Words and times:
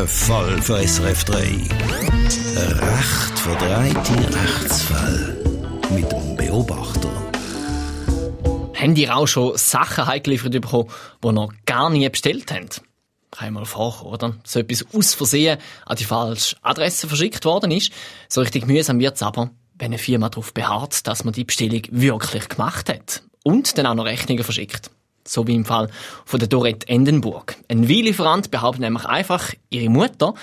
Ein 0.00 0.08
Fall 0.08 0.62
für 0.62 0.78
SRF 0.88 1.24
3. 1.24 1.36
Ein 1.36 1.68
recht 2.56 3.38
verdrehte 3.38 4.34
Rechtsfall. 4.34 5.36
Mit 5.90 6.10
dem 6.10 6.36
Beobachter. 6.36 7.10
Haben 8.74 8.94
die 8.94 9.10
auch 9.10 9.26
schon 9.26 9.58
Sachen 9.58 10.06
heimgeliefert 10.06 10.52
bekommen, 10.52 10.88
die 11.22 11.32
noch 11.32 11.52
gar 11.66 11.90
nie 11.90 12.08
bestellt 12.08 12.50
haben? 12.50 12.70
Kann 13.30 13.48
ich 13.48 13.52
mal 13.52 13.66
vorkommen, 13.66 14.14
oder? 14.14 14.36
So 14.42 14.60
etwas 14.60 14.86
aus 14.94 15.12
Versehen 15.12 15.58
an 15.84 15.96
die 15.96 16.04
falsche 16.04 16.56
Adresse 16.62 17.06
verschickt 17.06 17.44
worden 17.44 17.70
ist. 17.70 17.92
So 18.30 18.40
richtig 18.40 18.66
mühsam 18.66 19.00
wird's 19.00 19.22
aber, 19.22 19.50
wenn 19.74 19.88
eine 19.88 19.98
Firma 19.98 20.30
darauf 20.30 20.54
beharrt, 20.54 21.06
dass 21.06 21.24
man 21.24 21.34
die 21.34 21.44
Bestellung 21.44 21.82
wirklich 21.90 22.48
gemacht 22.48 22.88
hat. 22.88 23.22
Und 23.44 23.76
dann 23.76 23.84
auch 23.84 23.94
noch 23.94 24.06
Rechnungen 24.06 24.44
verschickt. 24.44 24.90
So 25.26 25.46
wie 25.46 25.54
im 25.54 25.64
Fall 25.64 25.90
von 26.24 26.40
der 26.40 26.48
Dorette 26.48 26.88
Endenburg. 26.88 27.56
Ein 27.68 27.88
Weinlieferant 27.88 28.50
behauptet 28.50 28.82
nämlich 28.82 29.04
einfach, 29.04 29.52
ihre 29.68 29.90
Mutter 29.90 30.34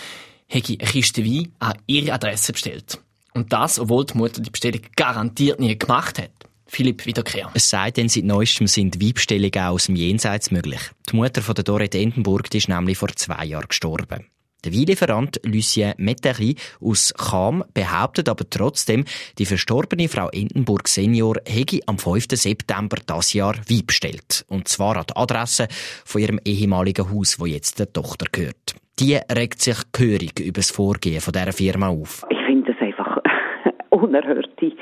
hätte 0.47 0.73
eine 0.73 0.89
Kiste 0.89 1.25
Wein 1.25 1.51
an 1.59 1.73
ihre 1.87 2.13
Adresse 2.13 2.53
bestellt. 2.53 2.99
Und 3.33 3.53
das, 3.53 3.79
obwohl 3.79 4.05
die 4.05 4.17
Mutter 4.17 4.41
die 4.41 4.49
Bestellung 4.49 4.81
garantiert 4.95 5.59
nie 5.59 5.77
gemacht 5.77 6.19
hat. 6.19 6.31
Philipp 6.67 7.05
Wiederkehr. 7.05 7.49
Es 7.53 7.69
sei 7.69 7.91
denn, 7.91 8.09
seit 8.09 8.25
neuestem 8.25 8.67
sind 8.67 9.01
Weibbestellungen 9.01 9.57
auch 9.59 9.73
aus 9.73 9.85
dem 9.85 9.95
Jenseits 9.95 10.51
möglich. 10.51 10.81
Die 11.09 11.15
Mutter 11.15 11.41
von 11.41 11.55
der 11.55 11.63
Dorette 11.63 11.97
Endenburg 11.97 12.53
ist 12.53 12.67
nämlich 12.67 12.97
vor 12.97 13.09
zwei 13.15 13.45
Jahren 13.45 13.67
gestorben. 13.69 14.25
Der 14.67 14.73
Weinlieferant 14.73 15.39
Lucien 15.45 15.93
Mettery 15.97 16.55
aus 16.81 17.13
Cham 17.17 17.63
behauptet 17.73 18.27
aber 18.27 18.43
trotzdem, 18.49 19.05
die 19.39 19.45
verstorbene 19.45 20.09
Frau 20.09 20.27
Endenburg 20.27 20.89
Senior 20.89 21.37
hätte 21.47 21.79
am 21.85 21.97
5. 21.97 22.25
September 22.31 22.97
das 23.05 23.31
Jahr 23.31 23.55
Wein 23.69 23.85
bestellt. 23.87 24.43
Und 24.49 24.67
zwar 24.67 24.97
an 24.97 25.05
die 25.09 25.15
Adresse 25.15 25.69
von 25.71 26.21
ihrem 26.21 26.39
ehemaligen 26.43 27.09
Haus, 27.09 27.39
wo 27.39 27.45
jetzt 27.45 27.79
der 27.79 27.93
Tochter 27.93 28.25
gehört. 28.29 28.75
Die 28.99 29.17
regt 29.33 29.61
sich 29.61 29.77
gehörig 29.93 30.37
über 30.41 30.59
das 30.59 30.71
Vorgehen 30.71 31.21
von 31.21 31.31
dieser 31.31 31.53
Firma 31.53 31.87
auf. 31.87 32.25
Ich 32.29 32.45
finde 32.45 32.73
es 32.73 32.81
einfach 32.81 33.19
unerhörte 33.91 34.73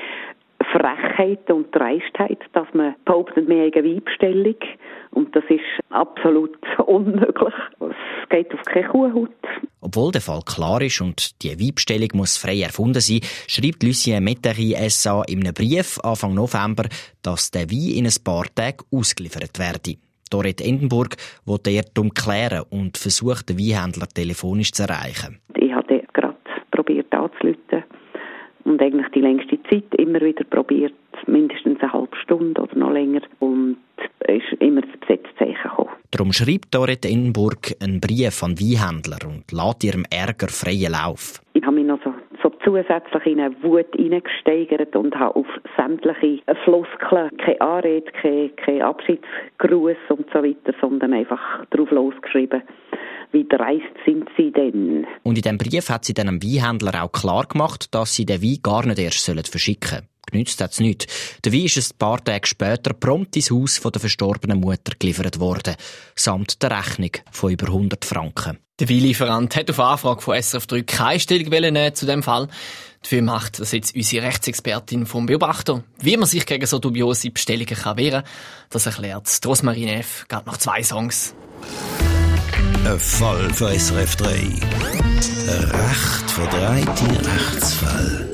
Frechheit 0.76 1.50
und 1.50 1.74
Dreistheit, 1.74 2.38
dass 2.52 2.66
man 2.74 2.94
behauptet, 3.04 3.48
wir 3.48 3.64
haben 3.64 3.96
Weibstellung. 3.96 4.56
Und 5.12 5.34
das 5.34 5.44
ist 5.48 5.60
absolut 5.90 6.56
unmöglich. 6.86 7.54
Es 7.80 8.28
geht 8.28 8.52
auf 8.52 8.62
keine 8.62 8.88
Kuhhaut. 8.88 9.30
Obwohl 9.80 10.12
der 10.12 10.20
Fall 10.20 10.42
klar 10.44 10.82
ist 10.82 11.00
und 11.00 11.42
die 11.42 11.58
Weibstellung 11.58 12.08
muss 12.14 12.36
frei 12.36 12.60
erfunden 12.60 13.00
sein, 13.00 13.20
schreibt 13.46 13.82
Lucien 13.82 14.22
Mettery 14.22 14.74
SA 14.88 15.22
in 15.28 15.40
einem 15.40 15.54
Brief 15.54 15.98
Anfang 16.02 16.34
November, 16.34 16.84
dass 17.22 17.50
der 17.50 17.70
Wein 17.70 17.96
in 17.98 18.06
ein 18.06 18.24
paar 18.24 18.46
Tagen 18.54 18.84
ausgeliefert 18.92 19.58
werde. 19.58 19.98
Dorette 20.30 20.64
Endenburg 20.64 21.16
wollte 21.44 21.70
er 21.70 21.84
darum 21.94 22.12
klären 22.12 22.64
und 22.68 22.98
versucht, 22.98 23.48
den 23.48 23.58
Weinhändler 23.58 24.08
telefonisch 24.08 24.72
zu 24.72 24.82
erreichen. 24.82 25.38
Ich 25.54 25.72
hatte 25.72 26.02
gerade 26.12 26.36
probiert 26.72 27.14
anzurufen 27.14 27.84
und 28.66 28.82
eigentlich 28.82 29.06
die 29.14 29.20
längste 29.20 29.62
Zeit 29.70 29.94
immer 30.06 30.20
wieder 30.20 30.44
probiert, 30.44 30.94
mindestens 31.26 31.80
eine 31.80 31.92
halbe 31.92 32.16
Stunde 32.22 32.62
oder 32.62 32.76
noch 32.76 32.90
länger 32.90 33.22
und 33.40 33.76
es 34.20 34.42
ist 34.50 34.60
immer 34.60 34.80
das 34.82 34.98
Besetzzeichen 35.00 35.62
gekommen. 35.62 35.90
Darum 36.10 36.32
schreibt 36.32 36.74
Dorette 36.74 37.08
Endenburg 37.08 37.74
einen 37.82 38.00
Brief 38.00 38.42
an 38.42 38.58
Weinhändler 38.58 39.18
und 39.26 39.50
lässt 39.52 39.84
ihrem 39.84 40.04
Ärger 40.10 40.48
freien 40.48 40.92
Lauf. 40.92 41.40
Ich 41.54 41.62
habe 41.64 41.76
mich 41.76 41.86
noch 41.86 41.98
so, 42.04 42.14
so 42.42 42.50
zusätzlich 42.64 43.26
in 43.26 43.40
eine 43.40 43.62
Wut 43.62 43.94
hineingesteigert 43.94 44.94
und 44.94 45.14
habe 45.16 45.36
auf 45.36 45.46
sämtliche 45.76 46.42
Floskeln, 46.64 47.36
keine 47.38 47.60
Anrede, 47.60 48.12
kein, 48.22 48.54
kein 48.56 48.82
Abschiedsgruß 48.82 49.96
und 50.08 50.26
so 50.32 50.42
weiter, 50.42 50.72
sondern 50.80 51.12
einfach 51.12 51.40
drauf 51.70 51.90
losgeschrieben 51.90 52.62
wie 53.32 53.46
dreist 53.48 53.84
sind 54.04 54.28
sie 54.36 54.52
denn? 54.52 55.06
Und 55.22 55.36
in 55.36 55.42
diesem 55.42 55.58
Brief 55.58 55.88
hat 55.90 56.04
sie 56.04 56.14
dann 56.14 56.26
dem 56.26 56.42
Weinhändler 56.42 57.02
auch 57.02 57.12
klar 57.12 57.46
gemacht, 57.46 57.94
dass 57.94 58.14
sie 58.14 58.26
den 58.26 58.42
Wein 58.42 58.58
gar 58.62 58.86
nicht 58.86 58.98
erst 58.98 59.30
verschicken 59.48 59.90
sollen. 59.90 60.08
Genützt 60.30 60.60
hat's 60.60 60.80
nicht. 60.80 61.06
Der 61.44 61.52
Wein 61.52 61.66
ist 61.66 61.76
ein 61.76 61.98
paar 61.98 62.22
Tage 62.22 62.46
später 62.46 62.92
prompt 62.92 63.36
ins 63.36 63.50
Haus 63.50 63.78
von 63.78 63.92
der 63.92 64.00
verstorbenen 64.00 64.60
Mutter 64.60 64.92
geliefert 64.98 65.38
worden. 65.38 65.76
Samt 66.16 66.62
der 66.62 66.76
Rechnung 66.76 67.12
von 67.30 67.52
über 67.52 67.68
100 67.68 68.04
Franken. 68.04 68.58
Der 68.78 68.90
Weinlieferant 68.90 69.56
hat 69.56 69.70
auf 69.70 69.80
Anfrage 69.80 70.20
von 70.20 70.42
SRF 70.42 70.66
3 70.66 70.82
keine 70.82 71.20
Stellung 71.20 71.48
nehmen 71.48 71.94
zu 71.94 72.04
dem 72.04 72.22
Fall. 72.22 72.48
Dafür 73.02 73.22
macht 73.22 73.58
das 73.58 73.72
jetzt 73.72 73.96
unsere 73.96 74.26
Rechtsexpertin 74.26 75.06
vom 75.06 75.24
Beobachter. 75.24 75.82
Wie 75.98 76.16
man 76.18 76.28
sich 76.28 76.44
gegen 76.44 76.66
so 76.66 76.78
dubiose 76.78 77.30
Bestellungen 77.30 77.74
kann 77.74 77.96
wehren 77.96 78.24
kann, 78.24 78.32
das 78.68 78.84
erklärt 78.84 79.40
Rosmarie 79.46 79.86
Neff 79.86 80.26
gerade 80.28 80.46
nach 80.46 80.58
zwei 80.58 80.82
Songs. 80.82 81.34
Ein 82.86 83.00
Fall 83.00 83.52
für 83.52 83.76
SRF 83.76 84.14
3. 84.14 84.28
Ein 84.28 84.60
recht 85.48 86.30
verdrehte 86.30 87.26
Rechtsfall. 87.26 88.28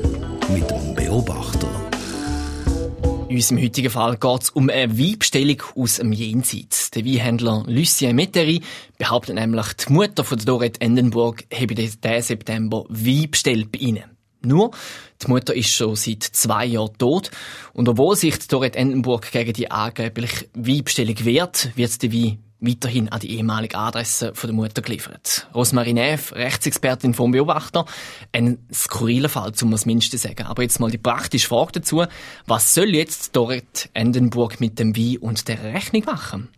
Mit 0.53 0.69
dem 0.69 0.93
Beobachter. 0.93 1.69
In 3.29 3.35
unserem 3.37 3.63
heutigen 3.63 3.89
Fall 3.89 4.15
geht 4.15 4.43
es 4.43 4.51
um 4.51 4.69
eine 4.69 4.95
Weinbestellung 4.95 5.63
aus 5.75 5.95
dem 5.95 6.13
Jenseits. 6.13 6.91
Der 6.91 7.03
Weinhändler 7.03 7.63
Lucien 7.65 8.15
Mettery 8.15 8.61
behauptet 8.99 9.33
nämlich, 9.33 9.73
die 9.73 9.91
Mutter 9.91 10.23
von 10.23 10.37
Dorette 10.37 10.81
Endenburg 10.81 11.45
habe 11.51 11.73
diesen 11.73 12.21
September 12.21 12.85
Wein 12.89 13.31
bestellt 13.31 13.71
bei 13.71 13.79
ihnen. 13.79 14.03
Nur, 14.45 14.69
die 15.23 15.31
Mutter 15.31 15.55
ist 15.55 15.73
schon 15.73 15.95
seit 15.95 16.21
zwei 16.21 16.67
Jahren 16.67 16.95
tot. 16.99 17.31
Und 17.73 17.89
obwohl 17.89 18.15
sich 18.15 18.37
Dorette 18.47 18.77
Endenburg 18.77 19.31
gegen 19.31 19.53
die 19.53 19.71
angebliche 19.71 20.45
Weinbestellung 20.53 21.25
wehrt, 21.25 21.75
wird 21.75 22.03
der 22.03 22.13
Wein 22.13 22.37
weiterhin 22.63 23.09
an 23.09 23.19
die 23.19 23.35
ehemalige 23.35 23.77
Adresse 23.77 24.33
der 24.41 24.53
Mutter 24.53 24.81
geliefert. 24.81 25.47
Rosmarie 25.53 25.93
Neff, 25.93 26.33
Rechtsexpertin 26.33 27.13
vom 27.13 27.31
Beobachter, 27.31 27.85
ein 28.31 28.65
skurriler 28.73 29.29
Fall, 29.29 29.51
um 29.61 29.73
es 29.73 29.85
mindestens 29.85 30.23
sagen. 30.23 30.43
Aber 30.43 30.63
jetzt 30.63 30.79
mal 30.79 30.89
die 30.89 30.97
praktische 30.97 31.47
Frage 31.47 31.73
dazu. 31.73 32.05
Was 32.47 32.73
soll 32.73 32.95
jetzt 32.95 33.35
Dorrit 33.35 33.89
Endenburg 33.93 34.59
mit 34.59 34.79
dem 34.79 34.95
Wein 34.95 35.17
und 35.17 35.47
der 35.47 35.63
Rechnung 35.63 36.03
machen? 36.05 36.49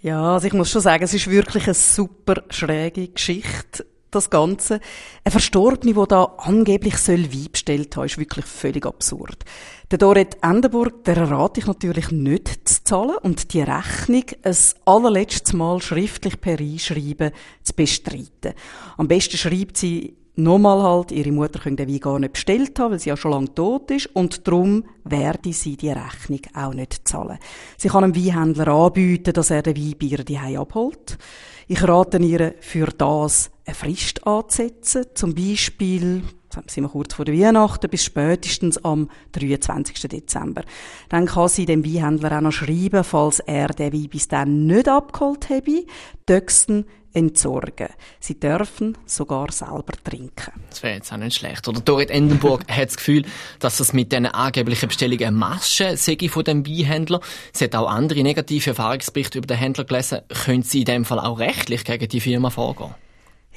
Ja, 0.00 0.34
also 0.34 0.46
ich 0.46 0.52
muss 0.52 0.70
schon 0.70 0.80
sagen, 0.80 1.02
es 1.02 1.12
ist 1.12 1.28
wirklich 1.28 1.64
eine 1.64 1.74
super 1.74 2.42
schräge 2.50 3.08
Geschichte 3.08 3.84
das 4.10 4.30
Ganze. 4.30 4.80
Ein 5.24 5.32
Verstorbene, 5.32 5.94
der 5.94 6.06
da 6.06 6.24
angeblich 6.38 6.96
soll 6.96 7.32
Wein 7.32 7.48
bestellt 7.52 7.96
haben, 7.96 8.06
ist 8.06 8.18
wirklich 8.18 8.44
völlig 8.44 8.86
absurd. 8.86 9.44
Der 9.90 9.98
Dorette 9.98 10.38
Endenburg, 10.42 11.04
der 11.04 11.30
rate 11.30 11.60
ich 11.60 11.66
natürlich 11.66 12.10
nicht 12.10 12.68
zu 12.68 12.84
zahlen 12.84 13.16
und 13.22 13.52
die 13.54 13.62
Rechnung 13.62 14.24
ein 14.42 14.56
allerletztes 14.84 15.52
Mal 15.54 15.80
schriftlich 15.80 16.40
per 16.40 16.58
Einschreiben 16.58 17.32
zu 17.62 17.72
bestreiten. 17.74 18.54
Am 18.96 19.08
besten 19.08 19.36
schreibt 19.36 19.76
sie 19.76 20.16
nochmal 20.38 20.82
halt, 20.82 21.12
ihre 21.12 21.32
Mutter 21.32 21.58
könnte 21.58 21.84
den 21.84 21.92
Wein 21.92 22.00
gar 22.00 22.18
nicht 22.18 22.32
bestellt 22.32 22.78
haben, 22.78 22.92
weil 22.92 22.98
sie 22.98 23.10
ja 23.10 23.16
schon 23.16 23.32
lange 23.32 23.54
tot 23.54 23.90
ist 23.90 24.06
und 24.14 24.46
darum 24.46 24.84
werde 25.04 25.52
sie 25.52 25.76
die 25.76 25.90
Rechnung 25.90 26.40
auch 26.54 26.74
nicht 26.74 27.06
zahlen. 27.06 27.38
Sie 27.76 27.88
kann 27.88 28.04
einem 28.04 28.16
Weinhändler 28.16 28.68
anbieten, 28.68 29.32
dass 29.32 29.50
er 29.50 29.62
den 29.62 29.76
Wein 29.76 29.94
bei 29.98 30.06
ihr 30.06 30.24
die 30.24 30.38
abholt. 30.38 31.18
Ich 31.66 31.86
rate 31.86 32.18
ihr 32.18 32.54
für 32.60 32.86
das 32.86 33.50
eine 33.66 33.74
Frist 33.74 34.26
anzusetzen, 34.26 35.04
zum 35.14 35.34
Beispiel 35.34 36.22
sind 36.66 36.84
wir 36.84 36.88
kurz 36.88 37.14
vor 37.14 37.24
der 37.24 37.38
Weihnachten, 37.38 37.90
bis 37.90 38.04
spätestens 38.04 38.82
am 38.82 39.10
23. 39.32 40.08
Dezember. 40.08 40.62
Dann 41.08 41.26
kann 41.26 41.48
sie 41.48 41.66
dem 41.66 41.84
Weinhändler 41.84 42.38
auch 42.38 42.40
noch 42.40 42.52
schreiben, 42.52 43.04
falls 43.04 43.40
er 43.40 43.68
den 43.68 43.92
Wein 43.92 44.08
bis 44.08 44.28
dann 44.28 44.66
nicht 44.66 44.88
abgeholt 44.88 45.50
habe, 45.50 45.84
Döxten 46.28 46.86
entsorgen. 47.12 47.88
Sie 48.20 48.38
dürfen 48.38 48.96
sogar 49.06 49.50
selber 49.52 49.92
trinken. 50.04 50.52
Das 50.70 50.82
wäre 50.82 50.94
jetzt 50.94 51.12
auch 51.12 51.16
nicht 51.16 51.36
schlecht. 51.36 51.66
Oder 51.68 51.80
Dorit 51.80 52.10
Endenburg 52.10 52.62
hat 52.68 52.88
das 52.88 52.96
Gefühl, 52.96 53.24
dass 53.60 53.78
das 53.78 53.92
mit 53.92 54.12
diesen 54.12 54.26
angeblichen 54.26 54.88
Bestellungen 54.88 55.24
eine 55.24 55.36
Masche 55.36 55.96
sei 55.96 56.16
von 56.28 56.44
dem 56.44 56.66
Weinhändler. 56.66 57.20
Sie 57.52 57.64
hat 57.64 57.74
auch 57.74 57.88
andere 57.88 58.22
negative 58.22 58.70
Erfahrungsberichte 58.70 59.38
über 59.38 59.46
den 59.46 59.56
Händler 59.56 59.84
gelesen. 59.84 60.20
Können 60.44 60.62
Sie 60.62 60.80
in 60.80 60.84
dem 60.84 61.04
Fall 61.04 61.20
auch 61.20 61.38
rechtlich 61.38 61.84
gegen 61.84 62.08
die 62.08 62.20
Firma 62.20 62.50
vorgehen? 62.50 62.94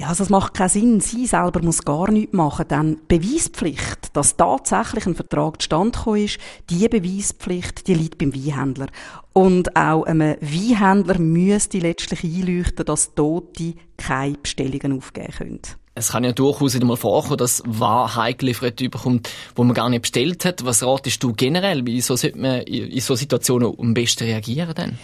Ja, 0.01 0.07
also 0.07 0.23
es 0.23 0.31
macht 0.31 0.55
keinen 0.55 0.69
Sinn. 0.69 0.99
Sie 0.99 1.27
selber 1.27 1.61
muss 1.61 1.85
gar 1.85 2.09
nichts 2.09 2.33
machen, 2.33 2.67
denn 2.67 2.97
Beweispflicht, 3.07 4.09
dass 4.13 4.35
tatsächlich 4.35 5.05
ein 5.05 5.13
Vertrag 5.13 5.61
zustande 5.61 5.91
gekommen 5.91 6.25
ist, 6.25 6.39
die 6.71 6.89
Beweispflicht, 6.89 7.87
die 7.87 7.93
liegt 7.93 8.17
beim 8.17 8.33
Weinhändler. 8.33 8.87
Und 9.33 9.75
auch 9.75 10.01
einem 10.05 10.37
Weinhändler 10.41 11.19
müsste 11.19 11.77
letztlich 11.77 12.23
einleuchten, 12.23 12.83
dass 12.83 13.13
Tote 13.13 13.75
keine 13.95 14.39
Bestellungen 14.41 14.97
aufgeben 14.97 15.33
können. 15.37 15.61
Es 15.93 16.13
kann 16.13 16.23
ja 16.23 16.31
durchaus 16.31 16.73
wieder 16.73 16.87
mal 16.87 16.97
vorkommen, 16.97 17.37
dass 17.37 17.61
Wahrheit 17.67 18.39
geliefert 18.39 18.81
überkommt, 18.81 19.29
wo 19.55 19.63
man 19.63 19.75
gar 19.75 19.89
nicht 19.89 20.01
bestellt 20.01 20.45
hat. 20.45 20.65
Was 20.65 20.81
ratest 20.81 21.21
du 21.21 21.33
generell? 21.33 21.85
Wie 21.85 22.01
so 22.01 22.15
sollte 22.15 22.39
man 22.39 22.61
in 22.61 22.99
so 23.01 23.13
Situationen 23.13 23.71
am 23.77 23.93
besten 23.93 24.23
reagieren 24.23 24.73
denn? 24.73 24.97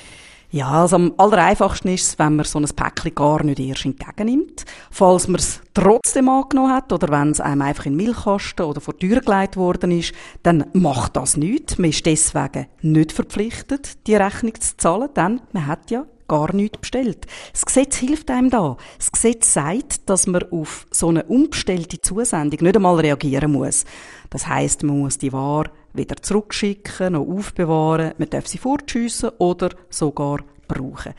Ja, 0.50 0.70
also 0.70 0.96
am 0.96 1.14
allereinfachsten 1.18 1.94
ist 1.94 2.08
es, 2.08 2.20
wenn 2.20 2.38
man 2.38 2.46
so 2.46 2.58
ein 2.58 2.66
Päckchen 2.66 3.14
gar 3.14 3.44
nicht 3.44 3.60
erst 3.60 3.86
entgegennimmt. 3.86 4.64
Falls 4.92 5.28
man 5.28 5.40
es 5.40 5.62
trotzdem 5.74 6.30
angenommen 6.30 6.74
hat 6.74 6.94
oder 6.94 7.10
wenn 7.10 7.32
es 7.32 7.42
einem 7.42 7.64
einfach 7.64 7.86
in 7.86 7.98
den 7.98 8.06
Milchkasten 8.06 8.66
oder 8.66 8.80
vor 8.80 8.94
die 8.94 9.10
Tür 9.10 9.20
gelegt 9.20 9.58
worden 9.58 9.92
ist, 9.92 10.14
dann 10.44 10.66
macht 10.72 11.18
das 11.18 11.36
nichts. 11.36 11.78
Man 11.78 11.90
ist 11.90 12.06
deswegen 12.06 12.68
nicht 12.82 13.12
verpflichtet, 13.12 14.08
die 14.08 14.16
Rechnung 14.16 14.54
zu 14.56 14.78
zahlen, 14.78 15.10
denn 15.16 15.42
man 15.52 15.68
hat 15.68 15.92
ja 15.92 16.06
gar 16.28 16.54
nichts 16.54 16.80
bestellt. 16.80 17.26
Das 17.52 17.66
Gesetz 17.66 17.98
hilft 17.98 18.30
einem 18.30 18.50
da. 18.50 18.78
Das 18.98 19.12
Gesetz 19.12 19.54
sagt, 19.54 20.10
dass 20.10 20.28
man 20.28 20.44
auf 20.52 20.86
so 20.92 21.10
eine 21.10 21.24
unbestellte 21.24 22.02
Zusendung 22.02 22.60
nicht 22.62 22.76
einmal 22.76 23.00
reagieren 23.00 23.52
muss. 23.52 23.86
Das 24.30 24.48
heißt, 24.48 24.84
man 24.84 25.00
muss 25.00 25.18
die 25.18 25.34
Ware 25.34 25.72
weder 25.94 26.16
zurückschicken 26.18 27.14
noch 27.14 27.28
aufbewahren, 27.28 28.14
man 28.18 28.30
darf 28.30 28.48
sie 28.48 28.58
fortschiessen 28.58 29.32
oder 29.38 29.70
sogar 29.90 30.40
brauchen. 30.68 31.14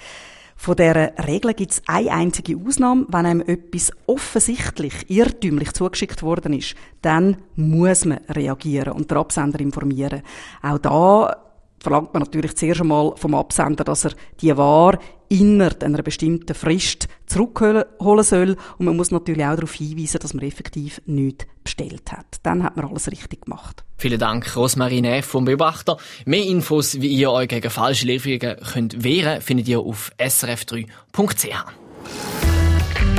Von 0.61 0.75
dieser 0.75 1.13
Regel 1.25 1.55
gibt 1.55 1.71
es 1.71 1.83
eine 1.87 2.11
einzige 2.11 2.57
Ausnahme. 2.57 3.07
Wenn 3.09 3.27
einem 3.27 3.41
etwas 3.43 3.93
offensichtlich 4.07 5.09
irrtümlich 5.09 5.73
zugeschickt 5.73 6.21
worden 6.25 6.53
ist, 6.53 6.75
dann 7.01 7.37
muss 7.55 8.05
man 8.05 8.19
reagieren 8.29 8.93
und 8.95 9.09
den 9.09 9.19
Absender 9.19 9.61
informieren. 9.61 10.23
Auch 10.61 10.79
da 10.79 11.48
verlangt 11.81 12.13
man 12.15 12.23
natürlich 12.23 12.57
zuerst 12.57 12.81
einmal 12.81 13.13
vom 13.17 13.35
Absender, 13.35 13.85
dass 13.85 14.05
er 14.05 14.13
die 14.41 14.57
Ware 14.57 14.99
innerhalb 15.29 15.83
einer 15.83 16.03
bestimmten 16.03 16.55
Frist 16.55 17.09
zurückholen 17.27 17.85
soll. 18.23 18.57
Und 18.79 18.87
man 18.87 18.97
muss 18.97 19.11
natürlich 19.11 19.45
auch 19.45 19.55
darauf 19.55 19.75
hinweisen, 19.75 20.19
dass 20.21 20.35
man 20.35 20.45
effektiv 20.45 21.01
nichts 21.07 21.47
bestellt 21.63 22.11
hat. 22.13 22.27
Dann 22.43 22.63
hat 22.63 22.77
man 22.77 22.87
alles 22.87 23.11
richtig 23.11 23.43
gemacht. 23.43 23.85
Vielen 23.97 24.19
Dank, 24.19 24.57
Rosmarie 24.57 25.03
Neff 25.03 25.27
vom 25.27 25.45
Beobachter. 25.45 25.99
Mehr 26.25 26.45
Infos, 26.45 27.01
wie 27.01 27.09
ihr 27.09 27.31
euch 27.31 27.49
gegen 27.49 27.71
falsche 27.71 28.07
Lieferungen 28.07 28.57
könnt 28.73 29.05
wehren, 29.05 29.41
findet 29.43 29.69
ihr 29.69 29.81
auf 29.81 30.11
srf3.ch. 30.19 31.65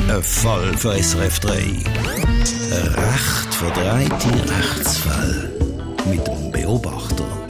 Ein 0.10 0.24
Fall 0.24 0.76
für 0.76 0.94
SRF 1.04 1.40
3. 1.40 1.52
Ein 1.52 2.88
recht 2.96 3.54
verdrehte 3.54 4.50
Rechtsfall. 4.50 5.52
Mit 6.10 6.26
dem 6.26 6.52
Beobachter. 6.52 7.49